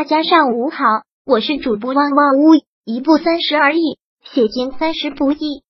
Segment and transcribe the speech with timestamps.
[0.00, 2.54] 大家上午好，我是主播旺旺屋，
[2.86, 5.62] 一部三十而已，写尽三十不易。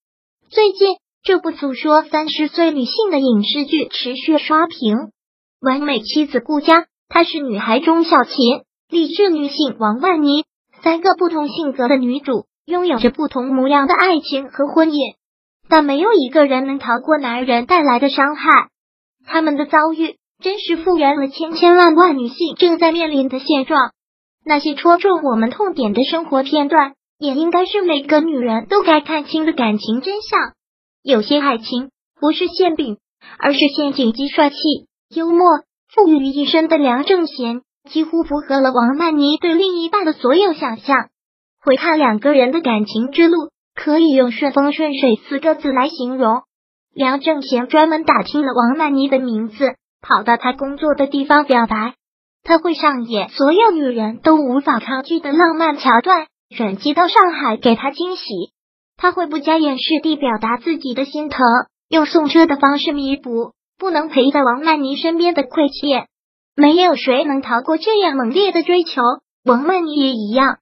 [0.49, 5.11] 最近这部诉说三十岁女性的影视剧持续刷屏。
[5.61, 10.44] 完美妻子顾佳，她是女孩钟小琴，励志女性王万妮，
[10.80, 15.16] 三个不同性格的女主，拥有着不同模样的爱情和婚姻，
[15.68, 18.68] 但没有一个人能逃过男人带来的伤害。
[19.26, 23.90] 他们的遭遇真实复原了千千万万女性正在面临的现状。
[24.45, 30.39] 那些戳中我们痛点的生活片段，也应该是每个女人都该看清的感情真相。
[31.03, 31.90] 有些爱情
[32.20, 32.98] 不是馅饼，
[33.39, 34.12] 而是陷阱。
[34.12, 34.56] 既帅气、
[35.14, 35.47] 幽默、
[35.94, 41.08] 富裕于一身的梁正贤，几乎符合了王曼妮对另一半的所有想象。
[41.62, 46.42] 回看两个人的感情之路，可以用顺风顺水四个字来形容。
[46.94, 51.94] 梁正贤专门打听了王曼妮的名字，跑到他工作的地方表白。
[52.42, 58.24] 他会上演所有女人都无法抗拒的浪漫桥段，转机到上海给她惊喜。
[58.96, 61.41] 他会不加掩饰地表达自己的心疼，
[61.88, 66.06] 用送车的方式弥补不能陪在王曼妮身边的亏欠。
[66.55, 69.00] 没有谁能逃过这样猛烈的追求，
[69.44, 70.58] 王曼妮也一样。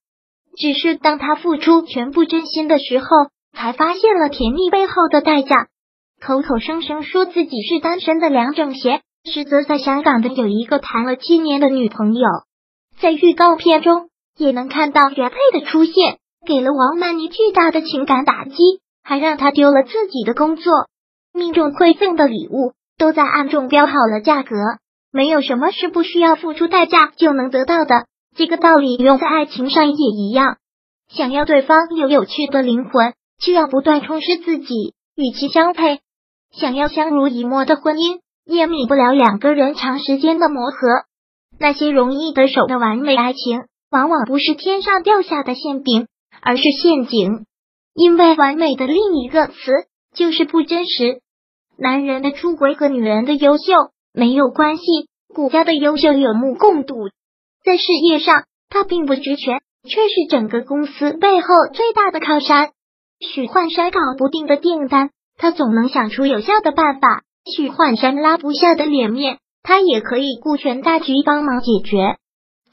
[0.57, 3.07] 只是当他付出全部真心的时候，
[3.57, 5.69] 才发现了甜蜜背后的代价。
[6.21, 9.03] 口口声声说自己是单身的梁正贤。
[9.29, 12.27] 实则在香港的有一个谈了七年的女朋友，
[13.01, 18.55] 在预告片中也能看到原配的出现，给了王曼妮巨大的情感打击，
[19.05, 20.73] 还让她丢了自己的工作。
[21.33, 24.57] 命中馈赠的礼物都在暗中标好了价格，
[25.13, 28.07] 没有什么是不需要付出代价就能得到的。
[28.37, 30.57] 这个道理用在爱情上也一样，
[31.09, 35.99] 想要对方有有趣的灵魂，就要不断充实自己，与其相配；
[36.53, 38.21] 想要相濡以沫的婚姻。
[38.49, 40.79] 也免不了两个人长时间的磨合。
[41.61, 46.09] 那些容易得手的完美爱情，往往不是天上掉下的馅饼，
[46.41, 47.45] 而是陷阱。
[47.95, 49.55] 因为完美的另一个词
[50.15, 51.21] 就是不真实。
[51.77, 53.73] 男人的出轨和女人的优秀
[54.15, 54.83] 没有关系，
[55.35, 57.09] 顾家的优秀有目共睹。
[57.65, 62.71] 在事业上，他并不值钱，却是整个公司背后最大的靠山。
[63.21, 67.25] 许幻山搞不定的订单，他总能想出有效的办法。
[67.57, 72.17] 许幻山拉不下的脸面，他也可以顾全大局帮忙解决。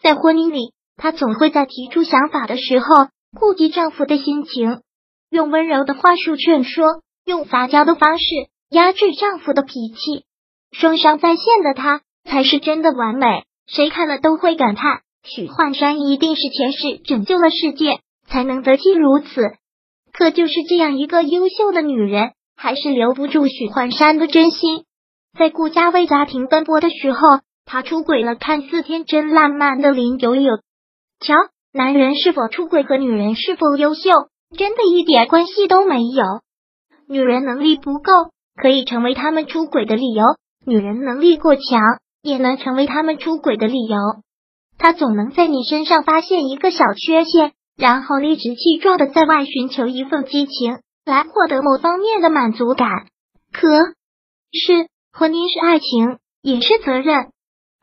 [0.01, 4.81] 在婚姻里，她总会在提出想法的时候顾及丈夫的心情，
[5.29, 8.25] 用温柔的话术劝说，用撒娇的方式
[8.69, 10.23] 压制丈夫的脾气。
[10.71, 19.41] 双商在线的她才是真的完美，谁看了都会感叹：许幻山一定是前世拯救了世界，才能得妻如此。
[20.13, 22.34] 可就是这样一个优秀的女人。
[22.55, 24.85] 还是留不住许幻山的真心。
[25.37, 30.57] 在顾家为家庭奔波的时候，他出轨了看似天真烂漫的林有有。
[31.19, 31.33] 瞧，
[31.73, 34.09] 男人是否出轨和女人是否优秀，
[34.57, 36.23] 真的一点关系都没有。
[37.07, 38.11] 女人能力不够，
[38.55, 40.23] 可以成为他们出轨的理由；
[40.65, 41.81] 女人能力过强，
[42.21, 43.97] 也能成为他们出轨的理由。
[44.77, 50.79] 他总能在你身上发现一个小缺陷，然后理直气壮的在外寻求一份激情。
[51.05, 52.89] 来获得某方面的满足感，
[53.53, 53.69] 可
[54.51, 57.27] 是婚姻是爱情，也是责任。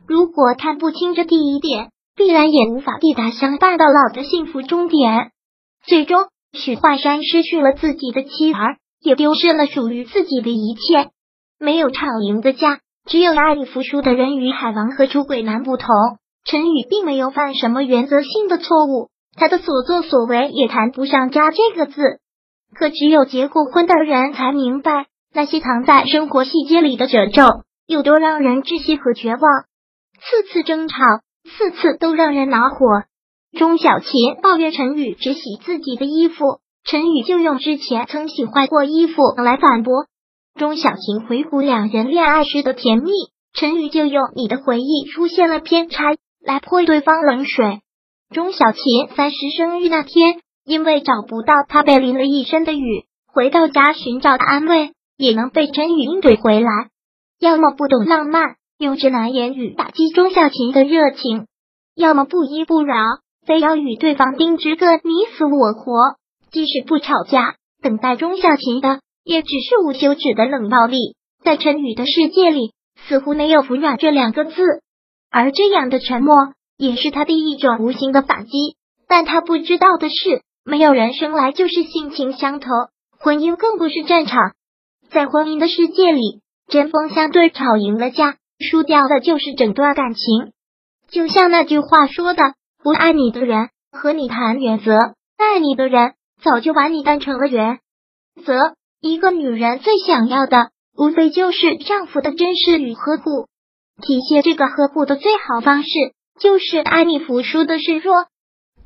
[0.09, 5.31] 如果看不清这第一点，必然也无法抵达相伴到老的幸福终点。
[5.87, 11.11] 最终，许幻山失去了自己的妻儿，也丢失了属于自己的一切。
[11.61, 14.37] 没有吵赢的架，只有爱里服输的人。
[14.37, 15.89] 与海王和出轨男不同，
[16.45, 22.19] 陈宇并没有犯什么原则性的错误，他的所作所为也谈不上家这个字。
[22.75, 29.41] 可只有结过婚的人才明白，那些藏在生活细节里的褶皱有多让人窒息和绝望。
[30.21, 30.97] 次次争吵，
[31.45, 33.05] 次次都让人恼火。
[33.59, 40.07] 钟小琴抱怨陈宇只洗自己的衣服，陈宇就用之前曾洗坏过衣服来反驳。
[40.59, 43.11] 钟小琴回顾两人恋爱时的甜蜜，
[43.53, 47.81] 陈宇就用你的回忆出现了偏差来泼对方冷水。
[48.31, 48.83] 钟小琴
[49.15, 50.41] 三十生日那天。
[50.65, 56.71] 因为找不到他，被淋了一身的雨，回到家寻找安慰，也能被陈宇应怼回来。
[57.41, 61.47] 要么不懂浪漫，用直男言语打击钟小琴的热情；
[61.97, 62.95] 要么不依不饶，
[63.45, 65.93] 非要与对方定制个你死我活。
[66.53, 71.17] 即使不吵架，等待钟小琴的也只是无休止的冷暴力。
[71.43, 72.73] 在陈宇的世界里，
[73.09, 74.63] 似乎没有服软这两个字，
[75.29, 76.37] 而这样的沉默
[76.77, 78.77] 也是他的一种无形的反击。
[79.09, 80.43] 但他不知道的是。
[80.65, 82.69] 没有人生来就是性情相投，
[83.19, 84.53] 婚姻更不是战场。
[85.11, 90.53] 在婚姻的世界里，针锋相对，吵赢了架，输掉的就是整段感情。
[91.11, 94.97] 就像那句话说的：“不爱你的人和你谈原则，
[95.37, 97.81] 爱你的人早就把你当成了原
[98.45, 98.75] 则。
[99.01, 103.49] 一个女人最想要的，无非就是丈夫的珍视与呵护。
[104.01, 105.89] 体现这个呵护的最好方式，
[106.39, 108.27] 就是爱你服输的示弱。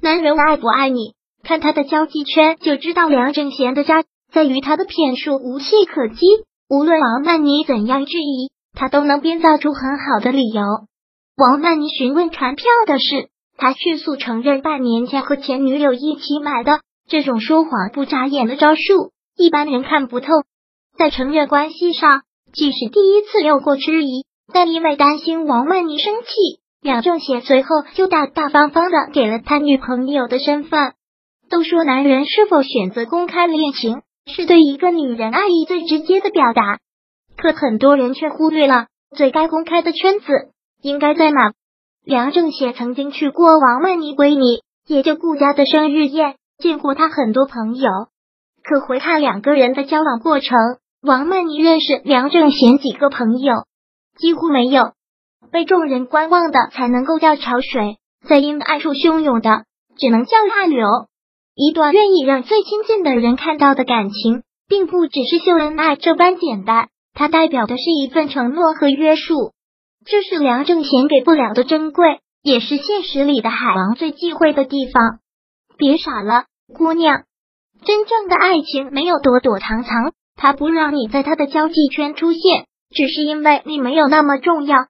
[0.00, 1.14] 男人爱不爱你，
[1.47, 3.09] 看他的交际圈就知道。
[3.09, 4.03] 梁正贤的渣
[4.33, 6.27] 在于他的骗术无懈可击，
[6.69, 10.63] 无论王曼妮怎样质疑，他都能编造出很好的理由。
[11.37, 16.81] 王曼妮询问传票的事，他迅速承认半年前和前女友一起买的。
[17.09, 20.27] 这种说谎不眨眼的招数，一般人看不透。
[20.99, 22.23] 在承认关系上，
[22.53, 24.25] 即使第一次有过质疑。
[24.53, 30.95] 但因为担心王曼妮生气，梁正贤随后就大大方方的给了他女朋友的身份。
[31.49, 36.79] 都说男人是否选择公开恋情，是对一个女人爱意最直接的表达，
[37.37, 40.51] 可很多人却忽略了最该公开的圈子
[40.83, 41.53] 应该在哪。
[42.05, 47.91] 梁正贤曾经去过王曼妮闺蜜，也就顾家的生日宴，见过他很多朋友。
[48.63, 50.57] 可回看两个人的交往过程，
[51.03, 53.55] 王曼妮认识梁正贤几个朋友。
[54.19, 54.93] 几乎没有
[55.53, 59.65] 被众人观望的才能够叫潮水，在阴暗处汹涌的
[59.99, 60.87] 只能叫暗流。
[61.58, 69.55] 一段愿意让最亲近的人看到的感情，并不只是秀恩爱这般简单，它代表的是一份承诺和约束。
[70.05, 75.20] 这是梁正贤给不了的珍贵，也是现实里的海王最忌讳的地方。
[75.79, 76.44] 别傻了，
[76.75, 77.23] 姑娘，
[77.87, 82.67] 真正的爱情没有躲躲藏藏，他不让你在他的交际圈出现。
[82.94, 84.88] 只是因为你没有那么重要，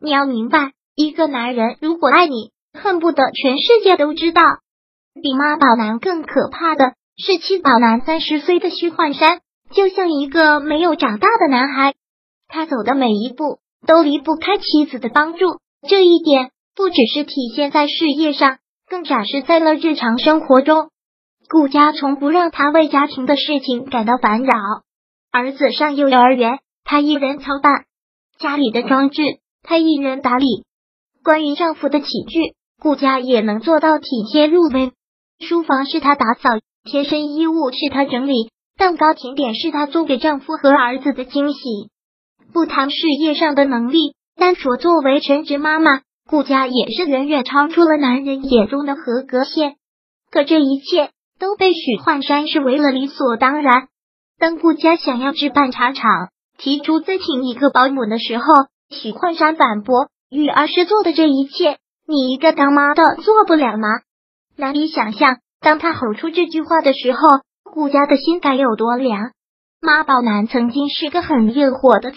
[0.00, 4.42] 你要明白，一个男人如果爱你，恨不得全世界都知道。
[5.22, 8.00] 比妈宝男更可怕的是妻宝男。
[8.00, 11.94] 三十岁的徐焕山就像一个没有长大的男孩，
[12.48, 15.58] 他走的每一步都离不开妻子的帮助。
[15.88, 20.90] 这一点不只是体现在事业上，更展示在了日常生活中。
[21.48, 24.52] 顾家从不让他为家庭的事情感到烦扰，
[25.30, 26.58] 儿子上幼儿园。
[26.84, 27.84] 她一人操办
[28.38, 29.22] 家里的装置，
[29.62, 30.46] 她一人打理。
[31.22, 34.92] 关于丈夫的起居，顾家也能做到体贴入微。
[35.40, 36.50] 书房是她打扫，
[36.84, 41.58] 贴身衣物是她整理，蛋糕甜点是她做给丈夫和儿子的惊喜。
[42.52, 49.76] 不谈事业上的能力，单说作为全职妈妈，顾家也是远远超出了男人眼中的合格线。
[50.30, 53.88] 可这一切都被许幻山视为了理所当然。
[54.38, 58.44] 当顾家想要置办茶厂，提出再请一个保姆的时候，
[58.90, 63.88] 许幻山反驳：“育儿是做的这一切，你一个当妈的做不了吗？”
[64.58, 67.20] 难以想象，当他吼出这句话的时候，
[67.62, 69.30] 顾家的心该有多凉。
[69.80, 72.16] 妈宝男曾经是个很热火的词，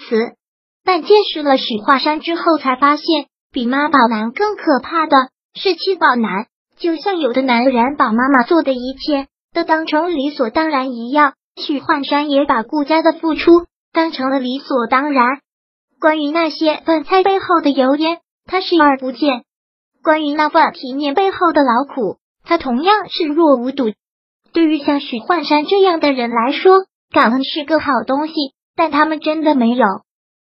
[0.83, 6.47] 但见识了许华山之后，才发现比妈宝男更可怕的是七宝男。
[6.79, 13.67] 就像有的男人把妈妈做的一切都当成理所当然一样，许幻山也把顾家的付出。
[13.93, 15.41] 当成了理所当然。
[15.99, 19.41] 关于那些饭菜背后的油烟，他视而不见；
[20.01, 22.17] 关于那份体面背后的劳苦，
[22.51, 23.93] 他同样视若无睹。
[24.51, 28.33] 对于像许幻山这样的人来说，感恩是个好东西，
[28.75, 29.85] 但他们真的没有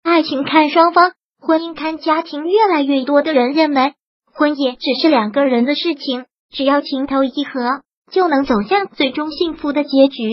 [0.05, 2.45] 爱情看双方，婚姻看家庭。
[2.47, 3.95] 越来越多的人认为，
[4.33, 7.83] 婚姻只是两个人的事情，只要情投意合，
[8.13, 10.31] 就能走向最终幸福的结局。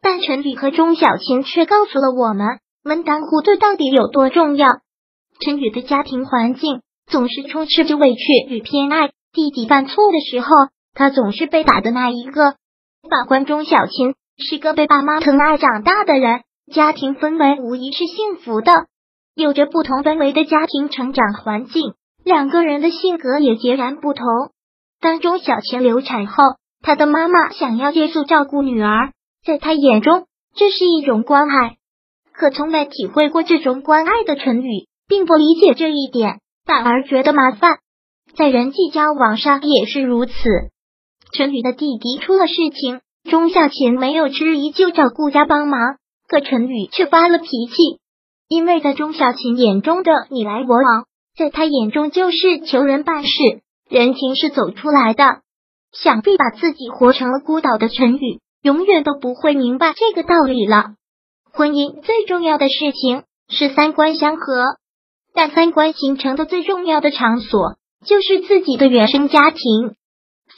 [0.00, 2.46] 但陈宇和钟小琴却告诉了我们，
[2.82, 4.78] 门当户对到底有多重要。
[5.40, 10.48] 陈宇的家庭环境总是充斥着委屈与偏爱，弟弟犯错的时候，
[10.94, 12.54] 他总是被打的那一个。
[13.10, 18.86] 反观钟小琴，是个被爸妈疼爱长大的人，家庭氛围无疑是幸福的。
[19.34, 24.26] 有着不同氛围的家庭成长环境，两个人的性格也截然不同。
[25.00, 26.44] 当钟小琴流产后，
[26.80, 29.10] 她的妈妈想要借宿照顾女儿。
[29.44, 31.76] 在她眼中，这是一种关爱，
[32.32, 37.78] 可从没体会过这种关爱的陈宇，并不理解这一点，反而觉得麻烦。
[38.36, 40.32] 在人际交往上也是如此。
[41.34, 45.96] 陈宇的弟弟出了事情，钟小琴没有迟疑就找顾家帮忙，
[46.28, 47.98] 可陈宇却发了脾气，
[48.48, 53.30] 因为在钟小琴眼中的你来我往，在他眼中就是求人办事，
[53.90, 55.42] 人情是走出来的。
[55.92, 58.40] 想必把自己活成了孤岛的陈宇。
[58.62, 60.94] 永远都不会明白这个道理了。
[61.52, 64.78] 婚姻最重要的事情是三观相合，
[65.34, 67.76] 但三观形成的最重要的场所
[68.06, 69.96] 就是自己的原生家庭。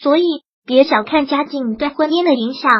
[0.00, 0.22] 所以，
[0.66, 2.70] 别小看家境对婚姻的影响。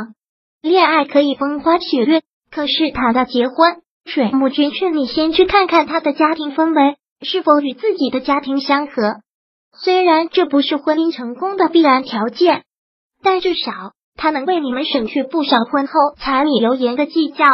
[0.60, 9.20] 恋爱可以风花雪月，可是谈到结婚，水木君劝你先去看看他的家庭氛围是否与自己的家庭相合。
[9.72, 12.64] 虽然这不是婚姻成功的必然条件，
[13.22, 17.44] 但至少他能为你们省去不少婚后柴米油盐的计较。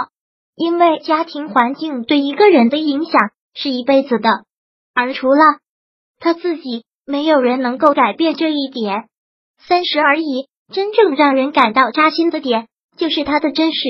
[0.55, 3.13] 因为家庭环境对一个人的影响
[3.55, 4.45] 是一辈子的，
[4.95, 5.45] 而除了
[6.21, 9.09] 他自己，没有人能够改变这一点。
[9.69, 12.67] 三十而已，真正让人感到扎心的点
[12.97, 13.81] 就是他的真实。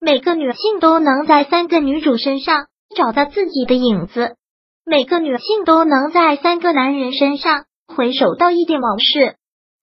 [0.00, 4.36] 每个女性都能在三个女主身上找到自己的影子，
[4.84, 9.36] 每个女性都能在三个男人身上回首到一点往事。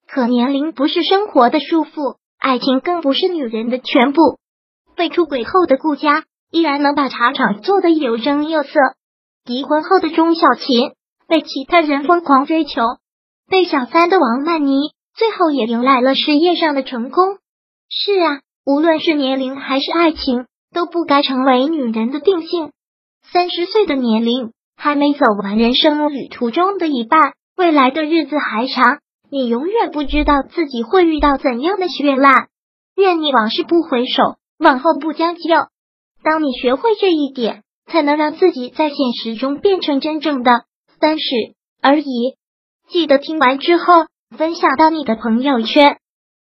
[0.06, 4.38] 可年龄不是生活的束缚，爱情更不是女人的全部。
[4.94, 8.70] 被出轨后的顾佳依然能把茶厂做得有声有色，
[9.44, 10.92] 离婚后的钟小琴
[11.26, 12.82] 被其他人疯狂追求，
[13.48, 17.38] 被小三的王曼妮最后也迎来了事业上的成功。
[17.88, 18.40] 是啊。
[18.66, 22.72] 无论是年龄还是爱情，都不该成为女人的定性。
[23.30, 32.48] 三十岁的年龄还没走完人生旅途中的一半，未来的日子还长，你永远不知道自己会遇到怎样的绚烂。
[32.96, 35.42] 愿你往事不回首，往后不将就。
[36.22, 40.64] 当你学会这一点，才能让自己在现实中变成真正的
[40.98, 41.24] 三十
[41.82, 42.36] 而已。
[42.88, 45.98] 记得听完之后分享到你的朋友圈。